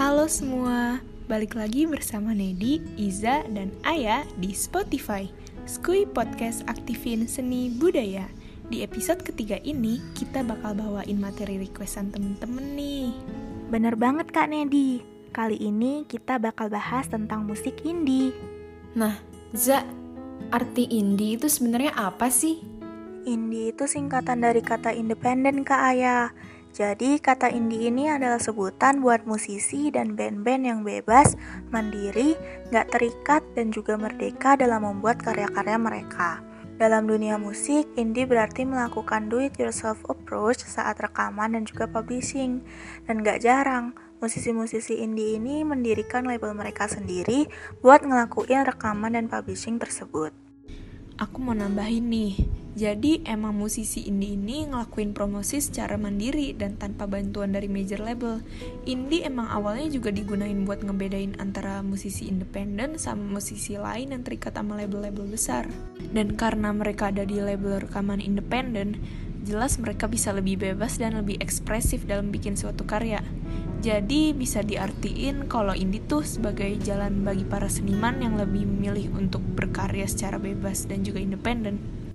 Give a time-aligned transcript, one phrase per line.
[0.00, 0.96] Halo semua,
[1.28, 5.28] balik lagi bersama Nedi, Iza, dan Aya di Spotify.
[5.68, 8.24] Skui Podcast Aktifin Seni Budaya.
[8.72, 13.12] Di episode ketiga ini, kita bakal bawain materi requestan temen-temen nih.
[13.68, 15.04] Bener banget Kak Nedi.
[15.36, 18.32] Kali ini kita bakal bahas tentang musik indie.
[18.96, 19.20] Nah,
[19.52, 19.84] Za,
[20.48, 22.56] arti indie itu sebenarnya apa sih?
[23.28, 26.32] Indie itu singkatan dari kata independen Kak Aya
[26.70, 31.34] jadi, kata indie ini adalah sebutan buat musisi dan band-band yang bebas,
[31.74, 32.38] mandiri,
[32.70, 36.38] gak terikat, dan juga merdeka dalam membuat karya-karya mereka.
[36.78, 42.62] Dalam dunia musik, indie berarti melakukan do-it-yourself approach saat rekaman dan juga publishing.
[43.04, 43.92] Dan gak jarang,
[44.22, 47.50] musisi-musisi indie ini mendirikan label mereka sendiri
[47.82, 50.30] buat ngelakuin rekaman dan publishing tersebut.
[51.20, 57.10] Aku mau nambahin nih, jadi emang musisi indie ini ngelakuin promosi secara mandiri dan tanpa
[57.10, 58.38] bantuan dari major label.
[58.86, 64.54] Indie emang awalnya juga digunain buat ngebedain antara musisi independen sama musisi lain yang terikat
[64.54, 65.66] sama label-label besar.
[66.14, 69.02] Dan karena mereka ada di label rekaman independen,
[69.42, 73.18] jelas mereka bisa lebih bebas dan lebih ekspresif dalam bikin suatu karya.
[73.82, 79.42] Jadi bisa diartiin kalau indie tuh sebagai jalan bagi para seniman yang lebih memilih untuk
[79.42, 82.09] berkarya secara bebas dan juga independen.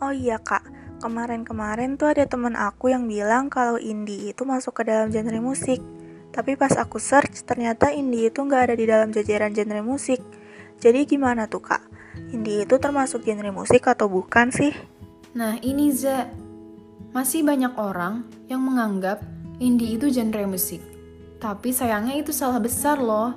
[0.00, 0.64] Oh iya kak,
[1.04, 5.84] kemarin-kemarin tuh ada temen aku yang bilang kalau indie itu masuk ke dalam genre musik.
[6.32, 10.24] Tapi pas aku search, ternyata indie itu nggak ada di dalam jajaran genre musik.
[10.80, 11.84] Jadi gimana tuh kak?
[12.32, 14.72] Indie itu termasuk genre musik atau bukan sih?
[15.36, 16.32] Nah ini Za,
[17.12, 19.20] masih banyak orang yang menganggap
[19.60, 20.80] indie itu genre musik.
[21.44, 23.36] Tapi sayangnya itu salah besar loh.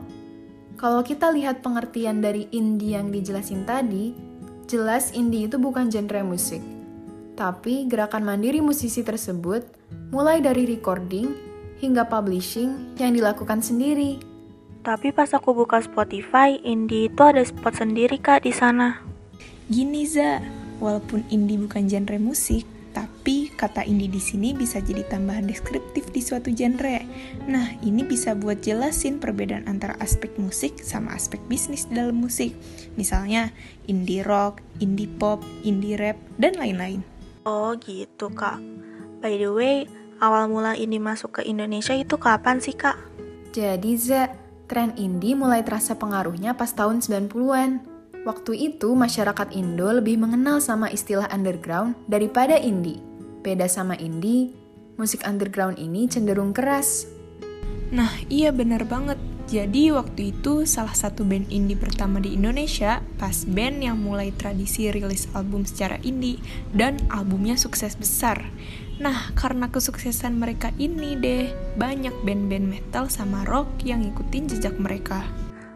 [0.79, 4.32] Kalau kita lihat pengertian dari indie yang dijelasin tadi,
[4.63, 6.63] Jelas indie itu bukan genre musik,
[7.35, 9.65] tapi gerakan mandiri musisi tersebut
[10.13, 11.33] mulai dari recording
[11.81, 14.21] hingga publishing yang dilakukan sendiri.
[14.85, 19.01] Tapi pas aku buka Spotify, indie itu ada spot sendiri kak di sana.
[19.65, 20.37] Gini Za,
[20.77, 23.32] walaupun indie bukan genre musik, tapi
[23.63, 26.99] kata indie di sini bisa jadi tambahan deskriptif di suatu genre.
[27.47, 32.51] Nah, ini bisa buat jelasin perbedaan antara aspek musik sama aspek bisnis dalam musik.
[32.99, 33.55] Misalnya,
[33.87, 37.07] indie rock, indie pop, indie rap, dan lain-lain.
[37.47, 38.59] Oh gitu kak.
[39.23, 39.87] By the way,
[40.19, 42.99] awal mula indie masuk ke Indonesia itu kapan sih kak?
[43.55, 44.27] Jadi Za,
[44.67, 47.95] tren indie mulai terasa pengaruhnya pas tahun 90-an.
[48.23, 53.12] Waktu itu, masyarakat Indo lebih mengenal sama istilah underground daripada indie.
[53.43, 54.55] Beda sama indie,
[54.95, 57.05] musik underground ini cenderung keras.
[57.91, 59.19] Nah, iya bener banget.
[59.51, 64.87] Jadi waktu itu salah satu band indie pertama di Indonesia pas band yang mulai tradisi
[64.89, 66.39] rilis album secara indie
[66.71, 68.39] dan albumnya sukses besar.
[69.03, 75.27] Nah, karena kesuksesan mereka ini deh, banyak band-band metal sama rock yang ngikutin jejak mereka.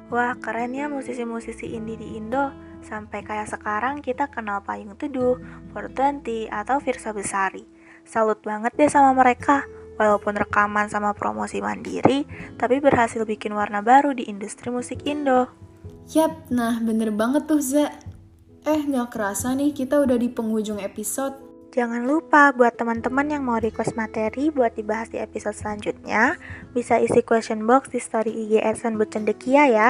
[0.07, 2.66] Wah, keren ya musisi-musisi indie di Indo.
[2.88, 5.36] Sampai kayak sekarang kita kenal Payung Teduh,
[5.75, 7.68] 420, atau Virsa Besari.
[8.08, 9.68] Salut banget deh sama mereka.
[10.00, 12.24] Walaupun rekaman sama promosi mandiri,
[12.56, 15.52] tapi berhasil bikin warna baru di industri musik Indo.
[16.14, 17.92] Yap, nah bener banget tuh Za.
[18.64, 21.36] Eh, gak kerasa nih kita udah di penghujung episode.
[21.74, 26.40] Jangan lupa buat teman-teman yang mau request materi buat dibahas di episode selanjutnya,
[26.72, 29.90] bisa isi question box di story IG Edson Bucendekia ya.